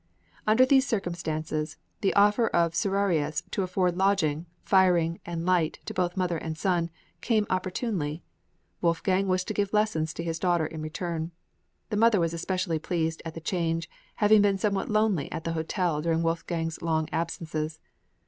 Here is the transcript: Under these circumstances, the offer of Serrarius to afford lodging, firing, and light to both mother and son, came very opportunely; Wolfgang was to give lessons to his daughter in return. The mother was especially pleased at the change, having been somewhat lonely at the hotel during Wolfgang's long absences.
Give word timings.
Under 0.47 0.65
these 0.65 0.87
circumstances, 0.87 1.77
the 1.99 2.11
offer 2.15 2.47
of 2.47 2.73
Serrarius 2.73 3.43
to 3.51 3.61
afford 3.61 3.95
lodging, 3.95 4.47
firing, 4.63 5.19
and 5.27 5.45
light 5.45 5.77
to 5.85 5.93
both 5.93 6.17
mother 6.17 6.37
and 6.39 6.57
son, 6.57 6.89
came 7.21 7.45
very 7.45 7.51
opportunely; 7.55 8.23
Wolfgang 8.81 9.27
was 9.27 9.43
to 9.43 9.53
give 9.53 9.73
lessons 9.73 10.11
to 10.15 10.23
his 10.23 10.39
daughter 10.39 10.65
in 10.65 10.81
return. 10.81 11.33
The 11.91 11.97
mother 11.97 12.19
was 12.19 12.33
especially 12.33 12.79
pleased 12.79 13.21
at 13.25 13.35
the 13.35 13.41
change, 13.41 13.87
having 14.15 14.41
been 14.41 14.57
somewhat 14.57 14.89
lonely 14.89 15.31
at 15.31 15.43
the 15.43 15.53
hotel 15.53 16.01
during 16.01 16.23
Wolfgang's 16.23 16.81
long 16.81 17.07
absences. 17.11 17.79